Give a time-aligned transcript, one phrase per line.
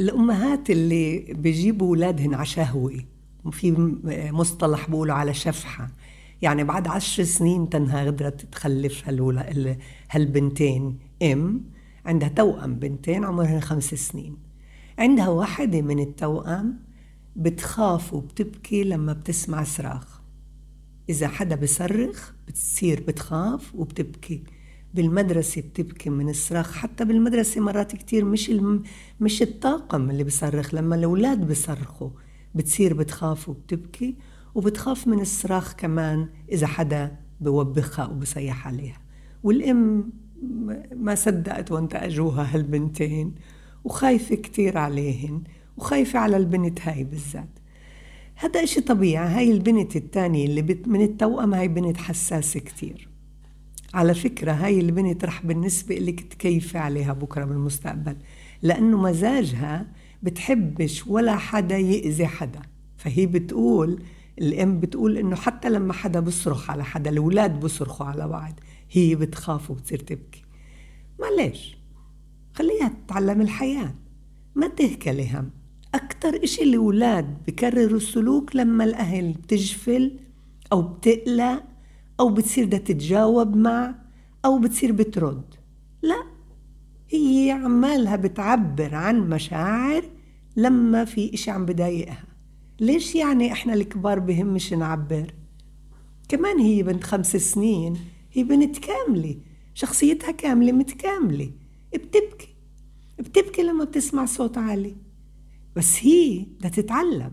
[0.00, 3.04] الأمهات اللي بيجيبوا أولادهن على شهوة
[3.50, 3.72] في
[4.32, 5.90] مصطلح بقولوا على شفحة.
[6.42, 9.08] يعني بعد عشر سنين تنها قدرت تخلف
[10.10, 11.64] هالبنتين أم
[12.06, 14.36] عندها توأم بنتين عمرهن خمس سنين.
[14.98, 16.78] عندها واحدة من التوأم
[17.36, 20.20] بتخاف وبتبكي لما بتسمع صراخ.
[21.08, 24.42] إذا حدا بصرخ بتصير بتخاف وبتبكي.
[24.94, 28.82] بالمدرسة بتبكي من الصراخ حتى بالمدرسة مرات كتير مش الم...
[29.20, 32.10] مش الطاقم اللي بصرخ لما الأولاد بصرخوا
[32.54, 34.14] بتصير بتخاف وبتبكي
[34.54, 39.00] وبتخاف من الصراخ كمان إذا حدا بوبخها وبصيح عليها.
[39.42, 40.12] والأم
[40.96, 43.34] ما صدقت وانت أجوها هالبنتين
[43.84, 45.42] وخايفة كتير عليهن
[45.76, 47.48] وخايفة على البنت هاي بالذات.
[48.34, 53.08] هذا إشي طبيعي هاي البنت الثانية اللي بت من التوأم هاي بنت حساسة كتير.
[53.94, 58.16] على فكرة هاي البنت رح بالنسبة لك تكيفي عليها بكرة بالمستقبل
[58.62, 59.86] لأنه مزاجها
[60.22, 62.62] بتحبش ولا حدا يأذي حدا.
[62.96, 64.02] فهي بتقول
[64.38, 68.60] الأم بتقول إنه حتى لما حدا بصرخ على حدا الأولاد بصرخوا على بعض
[68.90, 70.42] هي بتخاف وبتصير تبكي.
[71.20, 71.76] معلش
[72.54, 73.94] خليها تتعلم الحياة
[74.54, 75.50] ما تهكلي هم
[75.94, 80.18] أكتر إشي الأولاد بكرروا السلوك لما الأهل بتجفل
[80.72, 81.64] أو بتقلق
[82.20, 83.94] أو بتصير بدها تتجاوب مع
[84.44, 85.54] أو بتصير بترد.
[86.02, 86.22] لا
[87.08, 90.04] هي عمالها بتعبر عن مشاعر
[90.56, 92.24] لما في إشي عم بضايقها.
[92.80, 95.34] ليش يعني إحنا الكبار بهمش نعبر؟
[96.28, 97.96] كمان هي بنت خمس سنين
[98.32, 99.36] هي بنت كاملة
[99.74, 101.50] شخصيتها كاملة متكاملة
[101.94, 102.48] بتبكي
[103.18, 104.96] بتبكي لما بتسمع صوت عالي.
[105.76, 107.32] بس هي بدها تتعلم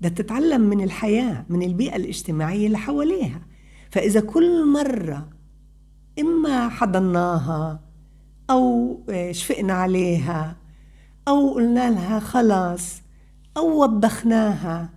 [0.00, 3.47] بدها تتعلم من الحياة من البيئة الاجتماعية اللي حواليها.
[3.90, 5.28] فإذا كل مرة
[6.20, 7.80] إما حضناها
[8.50, 8.98] أو
[9.30, 10.56] شفقنا عليها
[11.28, 13.02] أو قلنا لها خلاص
[13.56, 14.90] أو وبخناها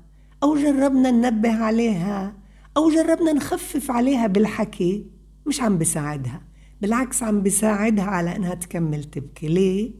[0.43, 2.33] أو جربنا ننبه عليها
[2.77, 5.05] أو جربنا نخفف عليها بالحكي
[5.45, 6.41] مش عم بساعدها
[6.81, 9.91] بالعكس عم بساعدها على إنها تكمل تبكي ليه؟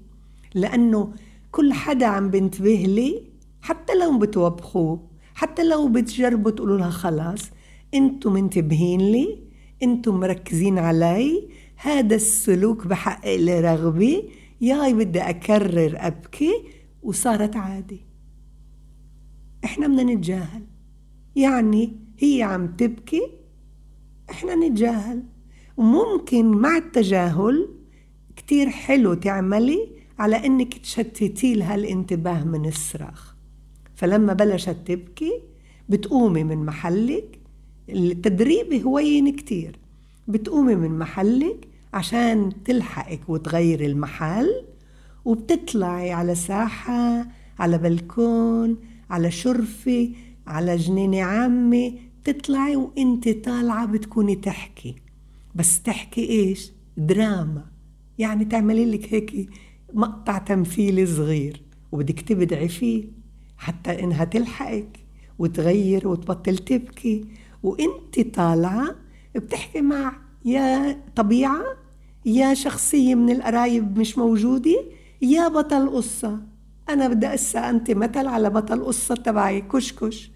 [0.56, 1.14] لأنه
[1.52, 3.24] كل حدا عم بنتبه لي
[3.62, 7.42] حتى لو بتوبخوه حتى لو بتجربوا تقولوا لها خلاص
[7.94, 9.40] أنتم منتبهين لي
[9.84, 14.24] أنتم مركزين علي هذا السلوك بحقق لي رغبة
[14.62, 16.64] ياي بدي أكرر أبكي
[17.04, 18.06] وصارت عادي.
[19.64, 20.64] إحنا بدنا نتجاهل.
[21.36, 23.32] يعني هي عم تبكي
[24.30, 25.24] إحنا نتجاهل.
[25.78, 27.70] وممكن مع التجاهل
[28.36, 33.36] كتير حلو تعملي على إنك تشتتي لها الانتباه من الصراخ.
[33.96, 35.42] فلما بلشت تبكي
[35.90, 37.41] بتقومي من محلك
[37.90, 39.80] التدريب هوين كتير.
[40.28, 44.50] بتقومي من محلك عشان تلحقك وتغيري المحل
[45.26, 47.28] وبتطلعي على ساحة
[47.60, 48.78] على بلكون
[49.10, 50.10] على شرفة
[50.48, 51.94] على جنينة عامة.
[52.24, 54.96] تطلعي وانت طالعة بتكوني تحكي.
[55.56, 57.66] بس تحكي إيش؟ دراما.
[58.18, 59.50] يعني تعملي لك هيك
[59.94, 63.04] مقطع تمثيلي صغير وبدك تبدعي فيه
[63.58, 65.00] حتى إنها تلحقك
[65.40, 67.26] وتغير وتبطل تبكي.
[67.64, 68.96] وانت طالعة
[69.36, 70.14] بتحكي مع
[70.46, 71.64] يا طبيعة
[72.26, 74.84] يا شخصية من القرايب مش موجودة
[75.22, 76.40] يا بطل قصة.
[76.90, 80.32] أنا بدي أسا أنت مثل على بطل قصة تبعي كشكش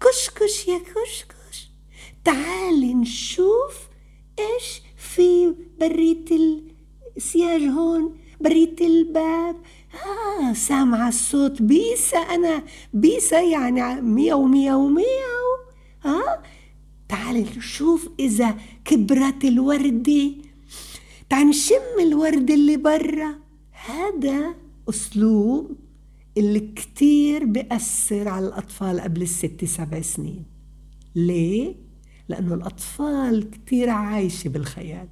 [0.00, 1.70] كشكش يا كشكش
[2.24, 3.88] تعالي نشوف
[4.38, 6.24] إيش في برية
[7.16, 9.56] السياج هون برية الباب.
[10.06, 11.62] آه سامعة الصوت.
[11.62, 12.62] بيسا أنا.
[12.94, 15.30] بيسا يعني مية ومية ومية
[16.04, 16.42] ها
[17.10, 18.54] تعالي نشوف إذا
[18.84, 20.32] كبرت الوردة
[21.30, 23.34] تعال نشم الورد اللي برا.
[23.72, 24.54] هذا
[24.88, 25.70] أسلوب
[26.36, 30.44] اللي كتير بأثر على الأطفال قبل الست سبع سنين.
[31.14, 31.74] ليه؟
[32.28, 35.08] لأنه الأطفال كتير عايشة بالخيال.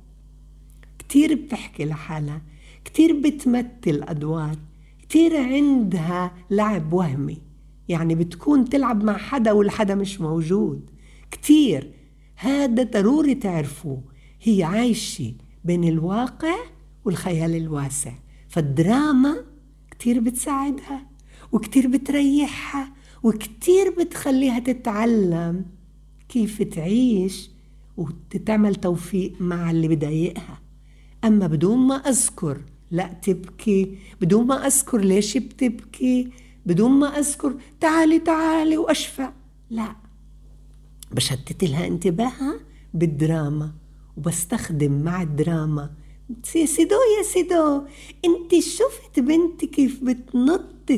[0.99, 2.43] كتير بتحكي لحالها.
[2.85, 4.57] كتير بتمثل أدوار.
[5.03, 7.39] كتير عندها لعب وهمي.
[7.89, 10.91] يعني بتكون تلعب مع حدا والحدا مش موجود.
[11.31, 11.93] كتير.
[12.37, 14.03] هذا ضروري تعرفوه.
[14.43, 15.35] هي عايشة
[15.65, 16.57] بين الواقع
[17.05, 18.13] والخيال الواسع.
[18.49, 19.45] فالدراما
[19.91, 21.07] كتير بتساعدها
[21.53, 22.93] وكتير بتريحها
[23.23, 25.65] وكتير بتخليها تتعلم
[26.29, 27.51] كيف تعيش
[27.97, 30.61] وتتعمل توفيق مع اللي بضايقها
[31.25, 32.61] أما بدون ما أذكر
[32.91, 36.31] لا تبكي بدون ما أذكر ليش بتبكي
[36.67, 39.33] بدون ما أذكر تعالي تعالي وأشفع
[39.71, 39.97] لا.
[41.13, 42.61] بشتت لها انتباهها
[42.95, 43.73] بالدراما
[44.17, 45.91] وبستخدم مع الدراما.
[46.55, 47.83] يا سيدو يا سيدو
[48.25, 50.91] انت شفت بنتي كيف بتنط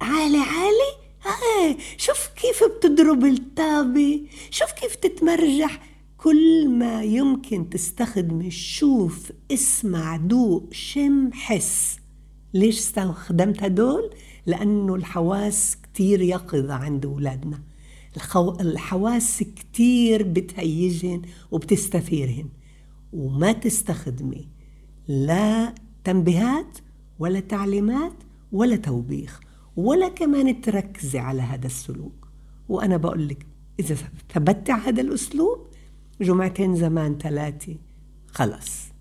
[0.00, 0.92] عالي عالي؟
[1.26, 5.82] آه شوف كيف بتضرب الطابة شوف كيف تتمرجح.
[6.18, 11.96] كل ما يمكن تستخدم شوف اسمع دوق شم حس.
[12.54, 14.10] ليش استخدمت هدول؟
[14.46, 17.60] لأنه الحواس كتير يقظة عند أولادنا.
[18.16, 18.50] الخو...
[18.60, 22.48] الحواس كتير بتهيجهن وبتستثيرهن.
[23.12, 24.48] وما تستخدمي
[25.08, 25.74] لا
[26.04, 26.78] تنبيهات
[27.18, 28.12] ولا تعليمات
[28.52, 29.40] ولا توبيخ
[29.76, 32.28] ولا كمان تركزي على هذا السلوك.
[32.68, 33.46] وأنا بقول لك
[33.80, 33.96] إذا
[34.34, 35.66] ثبتي على هذا الأسلوب
[36.20, 37.76] جمعتين زمان ثلاثة
[38.28, 38.95] خلص